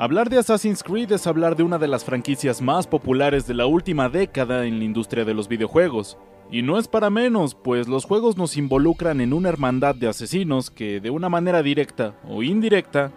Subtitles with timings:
[0.00, 3.66] Hablar de Assassin's Creed es hablar de una de las franquicias más populares de la
[3.66, 6.16] última década en la industria de los videojuegos.
[6.50, 10.70] Y no es para menos, pues los juegos nos involucran en una hermandad de asesinos
[10.70, 13.12] que, de una manera directa o indirecta,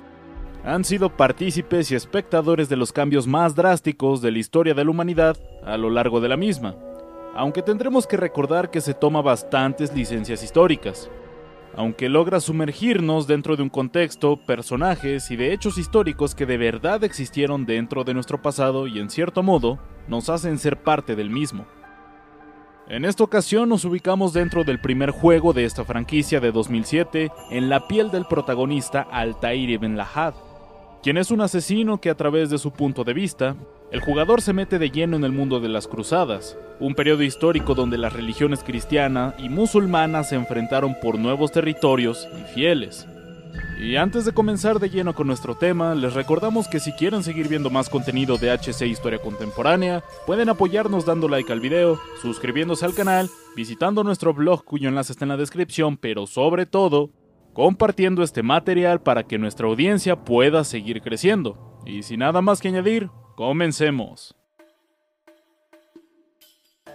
[0.65, 4.91] han sido partícipes y espectadores de los cambios más drásticos de la historia de la
[4.91, 6.75] humanidad a lo largo de la misma,
[7.33, 11.09] aunque tendremos que recordar que se toma bastantes licencias históricas
[11.75, 17.03] aunque logra sumergirnos dentro de un contexto, personajes y de hechos históricos que de verdad
[17.03, 21.65] existieron dentro de nuestro pasado y en cierto modo nos hacen ser parte del mismo.
[22.87, 27.69] En esta ocasión nos ubicamos dentro del primer juego de esta franquicia de 2007 en
[27.69, 30.33] la piel del protagonista Altair ibn Lahad,
[31.03, 33.57] quien es un asesino que a través de su punto de vista,
[33.91, 37.75] el jugador se mete de lleno en el mundo de las cruzadas, un periodo histórico
[37.75, 43.05] donde las religiones cristiana y musulmana se enfrentaron por nuevos territorios y fieles.
[43.81, 47.49] Y antes de comenzar de lleno con nuestro tema, les recordamos que si quieren seguir
[47.49, 52.95] viendo más contenido de HC Historia Contemporánea, pueden apoyarnos dando like al video, suscribiéndose al
[52.95, 57.09] canal, visitando nuestro blog cuyo enlace está en la descripción, pero sobre todo,
[57.53, 61.81] compartiendo este material para que nuestra audiencia pueda seguir creciendo.
[61.85, 64.35] Y sin nada más que añadir, comencemos.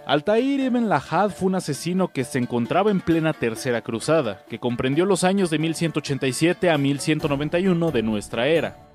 [0.05, 5.05] Altair ibn Lahad fue un asesino que se encontraba en plena Tercera Cruzada, que comprendió
[5.05, 8.89] los años de 1187 a 1191 de nuestra era.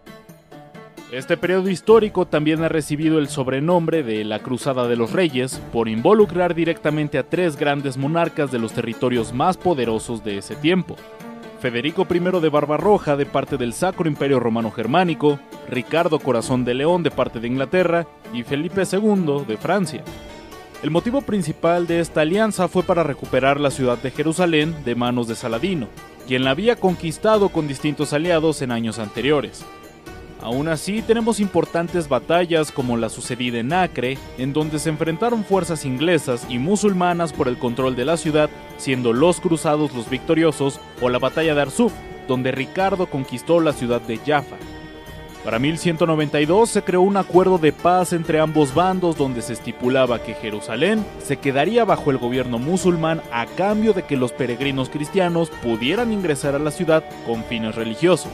[1.12, 5.88] Este periodo histórico también ha recibido el sobrenombre de la Cruzada de los Reyes por
[5.88, 10.96] involucrar directamente a tres grandes monarcas de los territorios más poderosos de ese tiempo,
[11.64, 17.02] Federico I de Barbarroja de parte del Sacro Imperio Romano Germánico, Ricardo Corazón de León
[17.02, 20.04] de parte de Inglaterra y Felipe II de Francia.
[20.82, 25.26] El motivo principal de esta alianza fue para recuperar la ciudad de Jerusalén de manos
[25.26, 25.88] de Saladino,
[26.26, 29.64] quien la había conquistado con distintos aliados en años anteriores.
[30.44, 35.86] Aún así, tenemos importantes batallas como la sucedida en Acre, en donde se enfrentaron fuerzas
[35.86, 41.08] inglesas y musulmanas por el control de la ciudad, siendo los cruzados los victoriosos, o
[41.08, 41.94] la batalla de Arsuf,
[42.28, 44.56] donde Ricardo conquistó la ciudad de Jaffa.
[45.44, 50.34] Para 1192 se creó un acuerdo de paz entre ambos bandos donde se estipulaba que
[50.34, 56.12] Jerusalén se quedaría bajo el gobierno musulmán a cambio de que los peregrinos cristianos pudieran
[56.12, 58.30] ingresar a la ciudad con fines religiosos.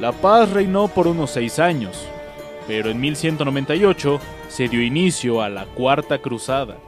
[0.00, 2.06] La paz reinó por unos seis años,
[2.66, 4.18] pero en 1198
[4.48, 6.78] se dio inicio a la Cuarta Cruzada.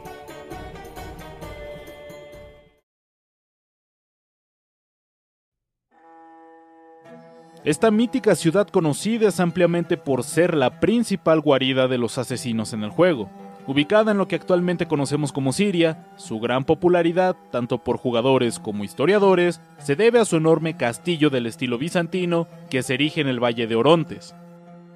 [7.64, 12.82] Esta mítica ciudad conocida es ampliamente por ser la principal guarida de los asesinos en
[12.82, 13.28] el juego.
[13.66, 18.82] Ubicada en lo que actualmente conocemos como Siria, su gran popularidad, tanto por jugadores como
[18.82, 23.42] historiadores, se debe a su enorme castillo del estilo bizantino que se erige en el
[23.42, 24.34] Valle de Orontes.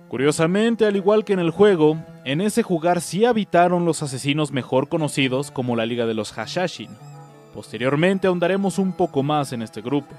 [0.09, 4.89] Curiosamente, al igual que en el juego, en ese jugar sí habitaron los asesinos mejor
[4.89, 6.91] conocidos como la Liga de los Hashashin.
[7.55, 10.15] Posteriormente ahondaremos un poco más en este grupo.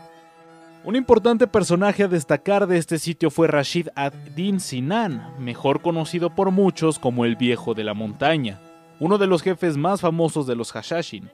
[0.88, 6.50] Un importante personaje a destacar de este sitio fue Rashid ad-Din Sinan, mejor conocido por
[6.50, 8.62] muchos como el Viejo de la Montaña,
[9.02, 11.30] uno de los jefes más famosos de los Hashashin.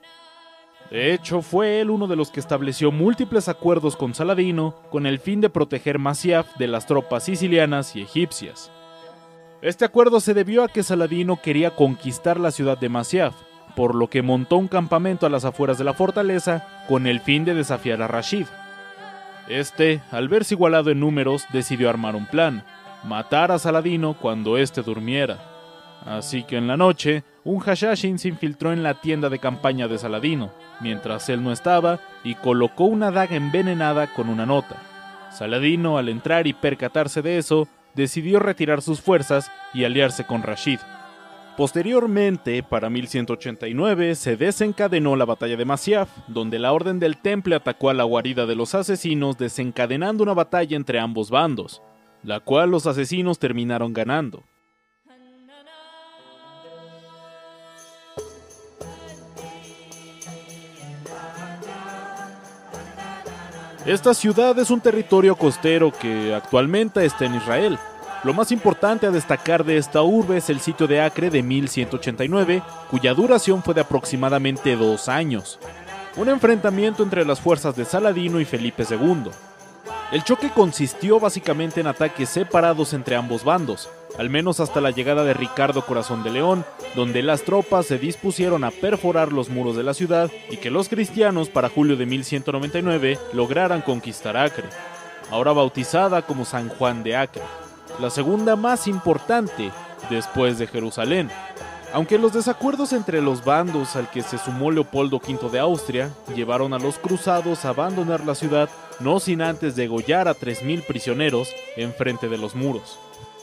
[0.90, 5.20] De hecho, fue él uno de los que estableció múltiples acuerdos con Saladino con el
[5.20, 8.72] fin de proteger Masyaf de las tropas sicilianas y egipcias.
[9.62, 13.36] Este acuerdo se debió a que Saladino quería conquistar la ciudad de Masyaf,
[13.76, 17.46] por lo que montó un campamento a las afueras de la fortaleza con el fin
[17.46, 18.48] de desafiar a Rashid.
[19.48, 22.64] Este, al verse igualado en números, decidió armar un plan,
[23.04, 25.50] matar a Saladino cuando éste durmiera.
[26.06, 29.98] Así que en la noche, un Hashashin se infiltró en la tienda de campaña de
[29.98, 30.52] Saladino,
[30.82, 34.76] mientras él no estaba, y colocó una daga envenenada con una nota.
[35.32, 40.80] Saladino, al entrar y percatarse de eso, decidió retirar sus fuerzas y aliarse con Rashid,
[41.56, 47.92] Posteriormente, para 1189, se desencadenó la batalla de Masyaf, donde la Orden del Temple atacó
[47.92, 51.84] a la guarida de los asesinos desencadenando una batalla entre ambos bandos,
[52.24, 54.44] la cual los asesinos terminaron ganando.
[63.86, 67.78] Esta ciudad es un territorio costero que actualmente está en Israel.
[68.24, 72.64] Lo más importante a destacar de esta urbe es el sitio de Acre de 1189,
[72.90, 75.60] cuya duración fue de aproximadamente dos años.
[76.16, 79.30] Un enfrentamiento entre las fuerzas de Saladino y Felipe II.
[80.14, 85.26] El choque consistió básicamente en ataques separados entre ambos bandos, al menos hasta la llegada
[85.26, 86.64] de Ricardo Corazón de León,
[86.96, 90.88] donde las tropas se dispusieron a perforar los muros de la ciudad y que los
[90.88, 94.70] cristianos para julio de 1199 lograran conquistar Acre,
[95.30, 97.42] ahora bautizada como San Juan de Acre,
[98.00, 99.72] la segunda más importante
[100.10, 101.30] después de Jerusalén.
[101.94, 106.74] Aunque los desacuerdos entre los bandos al que se sumó Leopoldo V de Austria llevaron
[106.74, 108.68] a los cruzados a abandonar la ciudad
[109.00, 112.98] no sin antes degollar a 3.000 prisioneros enfrente de los muros.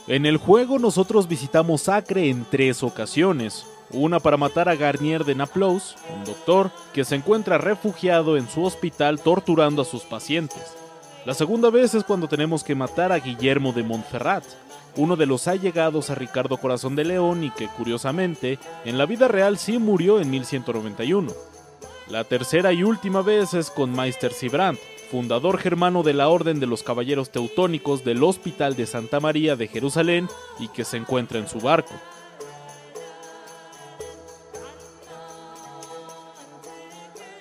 [0.09, 5.37] En el juego nosotros visitamos Acre en tres ocasiones, una para matar a Garnier de
[5.37, 10.80] Naplouse, un doctor que se encuentra refugiado en su hospital torturando a sus pacientes.
[11.27, 14.45] La segunda vez es cuando tenemos que matar a Guillermo de Montferrat,
[14.97, 19.29] uno de los allegados a Ricardo Corazón de León y que curiosamente en la vida
[19.29, 21.31] real sí murió en 1191.
[22.09, 24.79] La tercera y última vez es con Meister Sibrand,
[25.11, 29.69] fundador germano de la Orden de los Caballeros Teutónicos del Hospital de Santa María de
[29.69, 30.27] Jerusalén
[30.59, 31.93] y que se encuentra en su barco.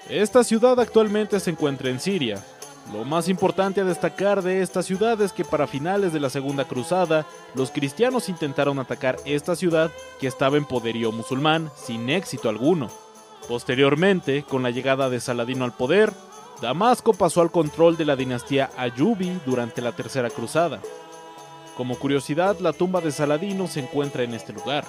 [0.09, 2.43] Esta ciudad actualmente se encuentra en Siria.
[2.91, 6.65] Lo más importante a destacar de esta ciudad es que para finales de la Segunda
[6.65, 12.89] Cruzada, los cristianos intentaron atacar esta ciudad que estaba en poderío musulmán sin éxito alguno.
[13.47, 16.11] Posteriormente, con la llegada de Saladino al poder,
[16.61, 20.81] Damasco pasó al control de la dinastía Ayubi durante la Tercera Cruzada.
[21.77, 24.83] Como curiosidad, la tumba de Saladino se encuentra en este lugar.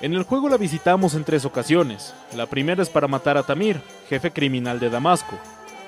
[0.00, 2.12] En el juego la visitamos en tres ocasiones.
[2.34, 5.38] La primera es para matar a Tamir, jefe criminal de Damasco.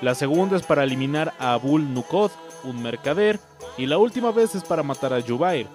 [0.05, 2.29] La segunda es para eliminar a Abul Nukod,
[2.63, 3.39] un mercader.
[3.75, 5.65] Y la última vez es para matar a Jubair,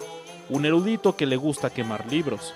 [0.48, 2.54] un erudito que le gusta quemar libros.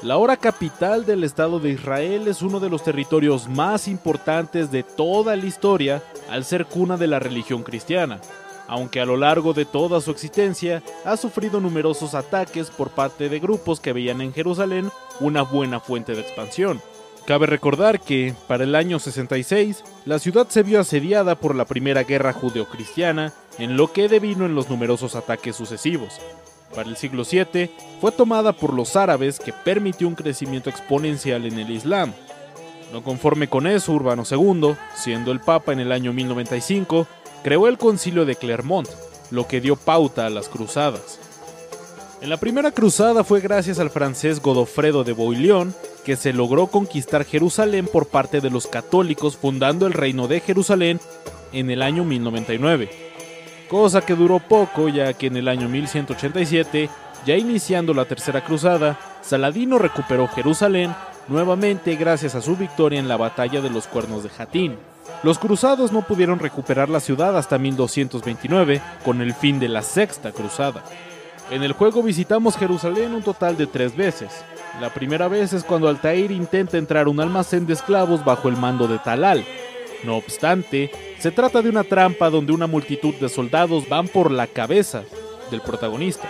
[0.00, 4.84] La hora capital del Estado de Israel es uno de los territorios más importantes de
[4.84, 8.20] toda la historia al ser cuna de la religión cristiana,
[8.68, 13.38] aunque a lo largo de toda su existencia ha sufrido numerosos ataques por parte de
[13.38, 14.90] grupos que veían en Jerusalén
[15.20, 16.80] una buena fuente de expansión.
[17.26, 22.04] Cabe recordar que, para el año 66, la ciudad se vio asediada por la Primera
[22.04, 26.20] Guerra Judeocristiana, en lo que devino en los numerosos ataques sucesivos,
[26.74, 27.70] para el siglo VII,
[28.00, 32.12] fue tomada por los árabes que permitió un crecimiento exponencial en el Islam.
[32.92, 37.08] No conforme con eso, Urbano II, siendo el Papa en el año 1095,
[37.42, 38.88] creó el concilio de Clermont,
[39.30, 41.18] lo que dio pauta a las cruzadas.
[42.20, 45.74] En la primera cruzada fue gracias al francés Godofredo de Bouillon
[46.04, 51.00] que se logró conquistar Jerusalén por parte de los católicos fundando el reino de Jerusalén
[51.52, 53.06] en el año 1099
[53.66, 56.88] cosa que duró poco ya que en el año 1187,
[57.26, 60.94] ya iniciando la Tercera Cruzada, Saladino recuperó Jerusalén
[61.28, 64.76] nuevamente gracias a su victoria en la batalla de los Cuernos de Jatín.
[65.22, 70.32] Los cruzados no pudieron recuperar la ciudad hasta 1229, con el fin de la Sexta
[70.32, 70.82] Cruzada.
[71.50, 74.44] En el juego visitamos Jerusalén un total de tres veces.
[74.80, 78.56] La primera vez es cuando Altair intenta entrar a un almacén de esclavos bajo el
[78.56, 79.44] mando de Talal,
[80.04, 84.46] no obstante, se trata de una trampa donde una multitud de soldados van por la
[84.46, 85.02] cabeza
[85.50, 86.28] del protagonista.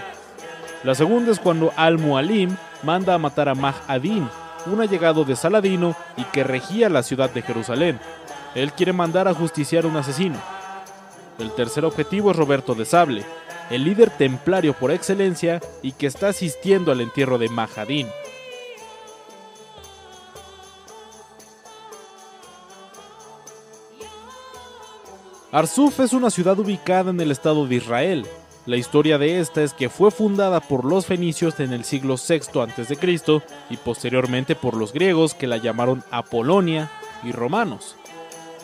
[0.85, 4.29] La segunda es cuando Al-Mualim manda a matar a Mah-Adin,
[4.67, 7.99] un allegado de Saladino y que regía la ciudad de Jerusalén.
[8.57, 10.41] Él quiere mandar a justiciar a un asesino.
[11.39, 13.23] El tercer objetivo es Roberto de Sable,
[13.69, 18.09] el líder templario por excelencia y que está asistiendo al entierro de Mahadin.
[25.53, 28.27] Arsuf es una ciudad ubicada en el estado de Israel.
[28.65, 32.59] La historia de esta es que fue fundada por los fenicios en el siglo VI
[32.61, 33.43] a.C.
[33.69, 36.91] y posteriormente por los griegos que la llamaron Apolonia
[37.23, 37.97] y romanos.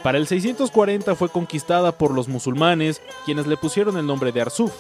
[0.02, 4.72] Para el 640 fue conquistada por los musulmanes, quienes le pusieron el nombre de Arsuf.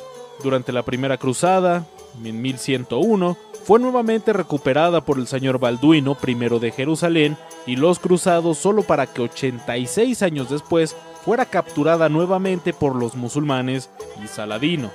[0.42, 1.86] Durante la primera cruzada,
[2.24, 7.36] en 1101, fue nuevamente recuperada por el señor Balduino I de Jerusalén
[7.66, 13.90] y los cruzados solo para que 86 años después fuera capturada nuevamente por los musulmanes
[14.22, 14.90] y Saladino.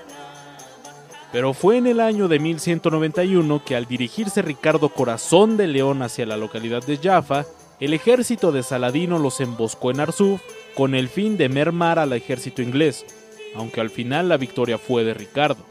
[1.31, 6.25] Pero fue en el año de 1191 que al dirigirse Ricardo Corazón de León hacia
[6.25, 7.45] la localidad de Jaffa,
[7.79, 10.41] el ejército de Saladino los emboscó en Arsuf
[10.75, 13.05] con el fin de mermar al ejército inglés,
[13.55, 15.63] aunque al final la victoria fue de Ricardo.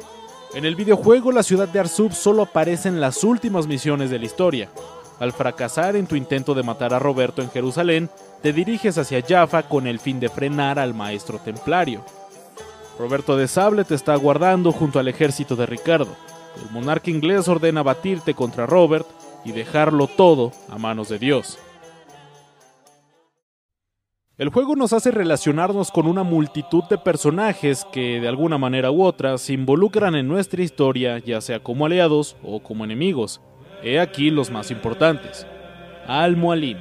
[0.54, 4.26] En el videojuego la ciudad de Arsuf solo aparece en las últimas misiones de la
[4.26, 4.70] historia,
[5.18, 8.10] al fracasar en tu intento de matar a Roberto en Jerusalén,
[8.42, 12.04] te diriges hacia Jaffa con el fin de frenar al maestro templario.
[12.98, 16.14] Roberto de Sable te está aguardando junto al ejército de Ricardo.
[16.62, 19.06] El monarca inglés ordena batirte contra Robert
[19.44, 21.58] y dejarlo todo a manos de Dios.
[24.38, 29.02] El juego nos hace relacionarnos con una multitud de personajes que, de alguna manera u
[29.02, 33.40] otra, se involucran en nuestra historia, ya sea como aliados o como enemigos.
[33.82, 35.46] He aquí los más importantes.
[36.06, 36.76] Al-Mualim.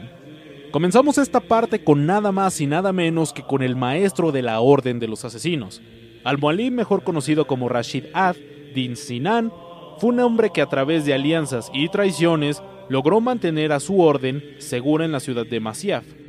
[0.74, 4.60] Comenzamos esta parte con nada más y nada menos que con el maestro de la
[4.60, 5.82] Orden de los Asesinos.
[6.26, 8.36] Al-Mualim, mejor conocido como Rashid Ad
[8.74, 9.54] Din Sinan,
[10.00, 14.44] fue un hombre que a través de alianzas y traiciones logró mantener a su orden
[14.58, 16.25] segura en la ciudad de Masyaf.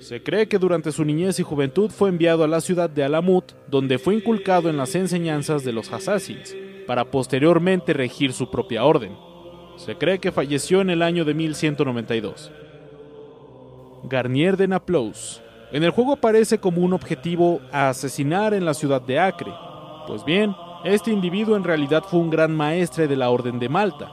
[0.00, 3.52] Se cree que durante su niñez y juventud fue enviado a la ciudad de Alamut,
[3.68, 6.54] donde fue inculcado en las enseñanzas de los Assassins,
[6.86, 9.16] para posteriormente regir su propia orden.
[9.76, 12.50] Se cree que falleció en el año de 1192.
[14.04, 15.40] Garnier de Naplouse.
[15.72, 19.52] En el juego aparece como un objetivo a asesinar en la ciudad de Acre.
[20.06, 24.10] Pues bien, este individuo en realidad fue un gran maestre de la Orden de Malta.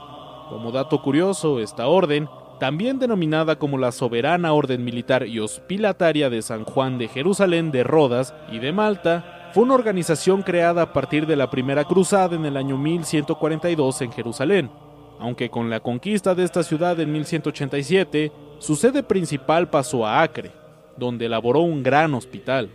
[0.48, 2.28] Como dato curioso, esta orden,
[2.58, 7.84] también denominada como la Soberana Orden Militar y Hospitalaria de San Juan de Jerusalén, de
[7.84, 12.44] Rodas y de Malta, fue una organización creada a partir de la Primera Cruzada en
[12.44, 14.70] el año 1142 en Jerusalén
[15.18, 20.52] aunque con la conquista de esta ciudad en 1187, su sede principal pasó a Acre,
[20.96, 22.70] donde elaboró un gran hospital.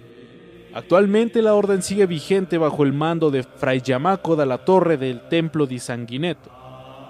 [0.74, 5.28] Actualmente la orden sigue vigente bajo el mando de Fray Yamaco de la Torre del
[5.28, 6.50] Templo di Sanguineto.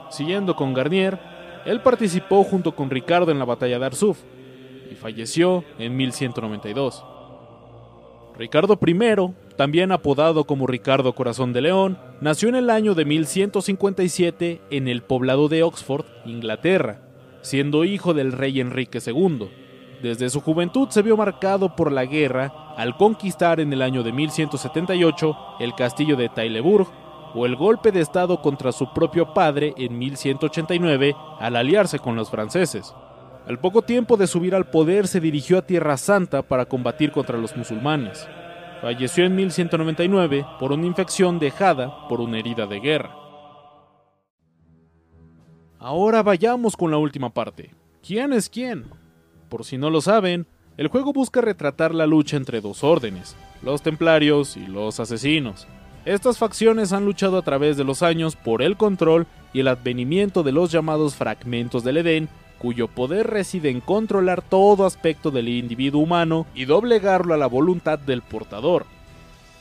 [0.10, 1.20] Siguiendo con Garnier,
[1.66, 4.20] él participó junto con Ricardo en la batalla de Arsuf
[4.92, 7.04] y falleció en 1192.
[8.38, 14.62] Ricardo I, también apodado como Ricardo Corazón de León, nació en el año de 1157
[14.72, 17.02] en el poblado de Oxford, Inglaterra,
[17.42, 19.50] siendo hijo del rey Enrique II.
[20.02, 24.12] Desde su juventud se vio marcado por la guerra al conquistar en el año de
[24.12, 26.88] 1178 el castillo de Taillebourg
[27.34, 32.30] o el golpe de estado contra su propio padre en 1189 al aliarse con los
[32.30, 32.94] franceses.
[33.48, 37.38] Al poco tiempo de subir al poder se dirigió a Tierra Santa para combatir contra
[37.38, 38.28] los musulmanes.
[38.82, 43.16] Falleció en 1199 por una infección dejada por una herida de guerra.
[45.80, 47.72] Ahora vayamos con la última parte.
[48.06, 48.86] ¿Quién es quién?
[49.50, 50.48] Por si no lo saben,
[50.78, 55.68] el juego busca retratar la lucha entre dos órdenes, los templarios y los asesinos.
[56.06, 60.42] Estas facciones han luchado a través de los años por el control y el advenimiento
[60.42, 62.30] de los llamados fragmentos del Edén
[62.62, 67.98] cuyo poder reside en controlar todo aspecto del individuo humano y doblegarlo a la voluntad
[67.98, 68.86] del portador.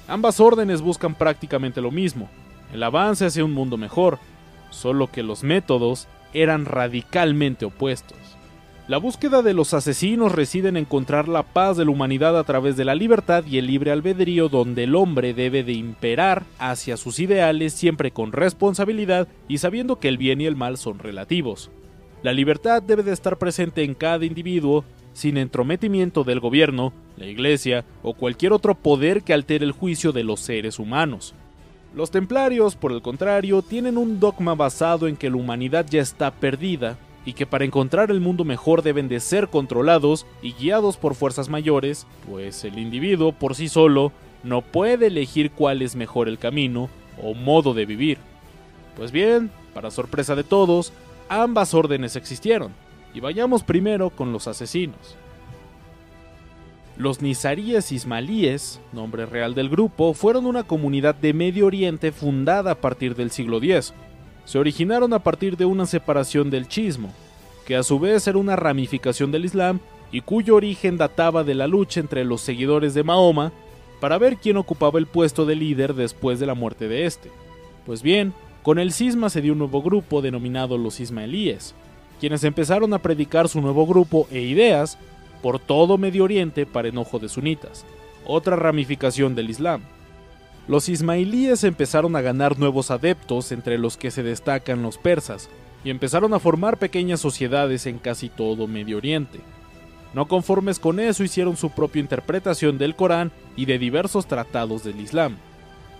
[0.06, 2.28] Ambas órdenes buscan prácticamente lo mismo,
[2.74, 4.18] el avance hacia un mundo mejor,
[4.68, 8.18] solo que los métodos eran radicalmente opuestos.
[8.90, 12.76] La búsqueda de los asesinos reside en encontrar la paz de la humanidad a través
[12.76, 17.20] de la libertad y el libre albedrío donde el hombre debe de imperar hacia sus
[17.20, 21.70] ideales siempre con responsabilidad y sabiendo que el bien y el mal son relativos.
[22.24, 27.84] La libertad debe de estar presente en cada individuo sin entrometimiento del gobierno, la iglesia
[28.02, 31.32] o cualquier otro poder que altere el juicio de los seres humanos.
[31.94, 36.32] Los templarios, por el contrario, tienen un dogma basado en que la humanidad ya está
[36.32, 41.14] perdida y que para encontrar el mundo mejor deben de ser controlados y guiados por
[41.14, 44.12] fuerzas mayores, pues el individuo por sí solo
[44.42, 46.88] no puede elegir cuál es mejor el camino
[47.22, 48.18] o modo de vivir.
[48.96, 50.92] Pues bien, para sorpresa de todos,
[51.28, 52.72] ambas órdenes existieron,
[53.14, 55.16] y vayamos primero con los asesinos.
[56.96, 62.74] Los nizaríes ismalíes, nombre real del grupo, fueron una comunidad de Medio Oriente fundada a
[62.74, 63.94] partir del siglo X.
[64.50, 67.12] Se originaron a partir de una separación del chismo,
[67.64, 69.78] que a su vez era una ramificación del Islam
[70.10, 73.52] y cuyo origen databa de la lucha entre los seguidores de Mahoma
[74.00, 77.30] para ver quién ocupaba el puesto de líder después de la muerte de este.
[77.86, 78.32] Pues bien,
[78.64, 81.76] con el cisma se dio un nuevo grupo denominado los ismaelíes,
[82.18, 84.98] quienes empezaron a predicar su nuevo grupo e ideas
[85.42, 87.86] por todo Medio Oriente para enojo de sunitas,
[88.26, 89.82] otra ramificación del Islam.
[90.68, 95.48] Los ismaelíes empezaron a ganar nuevos adeptos entre los que se destacan los persas,
[95.84, 99.40] y empezaron a formar pequeñas sociedades en casi todo Medio Oriente.
[100.12, 105.00] No conformes con eso hicieron su propia interpretación del Corán y de diversos tratados del
[105.00, 105.36] Islam.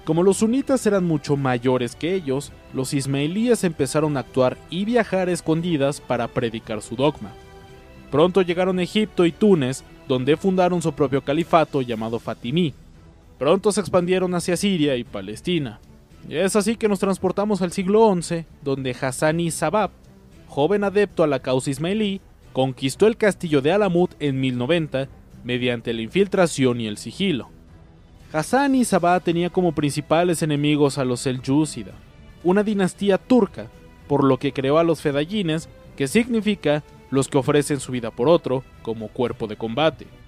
[0.04, 5.28] Como los sunitas eran mucho mayores que ellos, los ismaelíes empezaron a actuar y viajar
[5.28, 7.30] escondidas para predicar su dogma.
[8.10, 12.74] Pronto llegaron a Egipto y Túnez, donde fundaron su propio califato llamado Fatimí.
[13.40, 15.80] Pronto se expandieron hacia Siria y Palestina.
[16.28, 19.92] Y es así que nos transportamos al siglo XI, donde Hassani Sabab,
[20.46, 22.20] joven adepto a la causa ismailí,
[22.52, 25.08] conquistó el castillo de Alamut en 1090
[25.42, 27.48] mediante la infiltración y el sigilo.
[28.30, 31.92] Hassan y Sabah tenía como principales enemigos a los Seljúcida,
[32.44, 33.68] una dinastía turca,
[34.06, 38.28] por lo que creó a los Fedayines, que significa los que ofrecen su vida por
[38.28, 40.19] otro, como cuerpo de combate.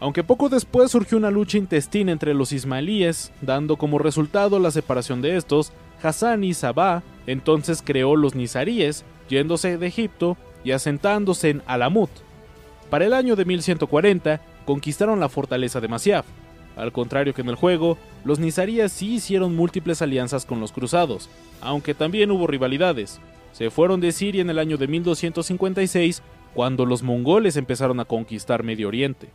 [0.00, 5.20] Aunque poco después surgió una lucha intestina entre los ismaelíes, dando como resultado la separación
[5.20, 11.62] de estos, Hassan y Sabah entonces creó los nizaríes, yéndose de Egipto y asentándose en
[11.66, 12.10] Alamut.
[12.88, 16.24] Para el año de 1140 conquistaron la fortaleza de Masyaf.
[16.76, 21.28] Al contrario que en el juego, los nizaríes sí hicieron múltiples alianzas con los cruzados,
[21.60, 23.20] aunque también hubo rivalidades.
[23.52, 26.22] Se fueron de Siria en el año de 1256,
[26.54, 29.28] cuando los mongoles empezaron a conquistar Medio Oriente.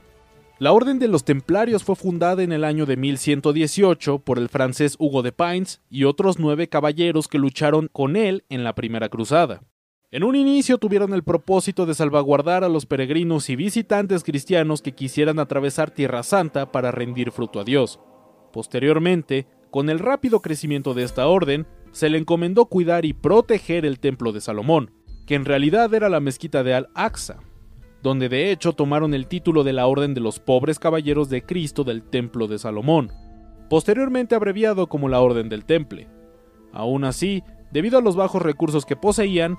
[0.57, 4.95] La Orden de los Templarios fue fundada en el año de 1118 por el francés
[4.99, 9.63] Hugo de Pines y otros nueve caballeros que lucharon con él en la Primera Cruzada.
[10.11, 14.93] En un inicio tuvieron el propósito de salvaguardar a los peregrinos y visitantes cristianos que
[14.93, 17.99] quisieran atravesar Tierra Santa para rendir fruto a Dios.
[18.53, 23.99] Posteriormente, con el rápido crecimiento de esta orden, se le encomendó cuidar y proteger el
[23.99, 24.91] templo de Salomón,
[25.27, 27.41] que en realidad era la mezquita de Al-Aqsa,
[28.05, 31.83] donde de hecho tomaron el título de la Orden de los Pobres Caballeros de Cristo
[31.83, 33.11] del Templo de Salomón,
[33.67, 36.07] posteriormente abreviado como la Orden del Temple.
[36.71, 39.57] Aún así, debido a los bajos recursos que poseían,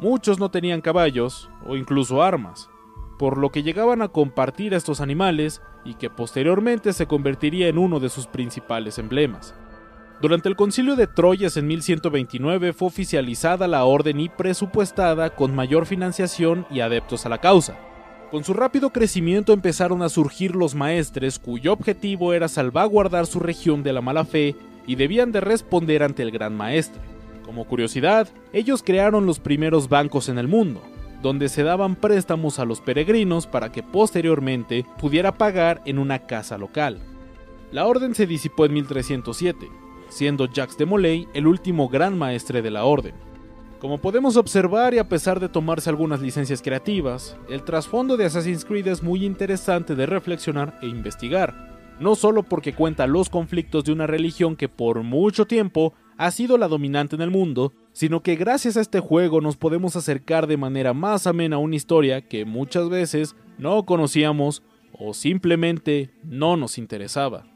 [0.00, 2.68] muchos no tenían caballos o incluso armas,
[3.16, 7.78] por lo que llegaban a compartir a estos animales y que posteriormente se convertiría en
[7.78, 9.54] uno de sus principales emblemas.
[10.20, 15.86] Durante el concilio de Troyes en 1129 fue oficializada la orden y presupuestada con mayor
[15.86, 17.76] financiación y adeptos a la causa.
[18.30, 23.82] Con su rápido crecimiento empezaron a surgir los maestres cuyo objetivo era salvaguardar su región
[23.82, 24.56] de la mala fe
[24.86, 27.00] y debían de responder ante el gran maestre.
[27.44, 30.82] Como curiosidad, ellos crearon los primeros bancos en el mundo,
[31.22, 36.56] donde se daban préstamos a los peregrinos para que posteriormente pudiera pagar en una casa
[36.56, 36.98] local.
[37.70, 39.68] La orden se disipó en 1307,
[40.14, 43.14] siendo Jacques de Molay el último gran maestre de la orden.
[43.80, 48.64] Como podemos observar y a pesar de tomarse algunas licencias creativas, el trasfondo de Assassin's
[48.64, 53.92] Creed es muy interesante de reflexionar e investigar, no solo porque cuenta los conflictos de
[53.92, 58.36] una religión que por mucho tiempo ha sido la dominante en el mundo, sino que
[58.36, 62.44] gracias a este juego nos podemos acercar de manera más amena a una historia que
[62.44, 67.53] muchas veces no conocíamos o simplemente no nos interesaba.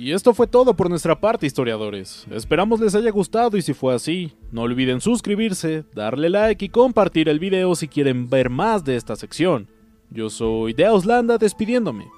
[0.00, 2.26] Y esto fue todo por nuestra parte, historiadores.
[2.30, 7.28] Esperamos les haya gustado y si fue así, no olviden suscribirse, darle like y compartir
[7.28, 9.68] el video si quieren ver más de esta sección.
[10.08, 12.08] Yo soy Deoslanda despidiéndome.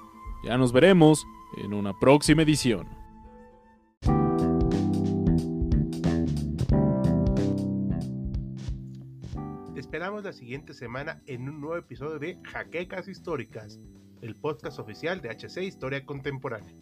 [0.45, 1.25] Ya nos veremos
[1.61, 2.87] en una próxima edición.
[9.75, 13.81] esperamos la siguiente semana en un nuevo episodio de Jaquecas Históricas,
[14.21, 16.73] el podcast oficial de HC Historia Contemporánea.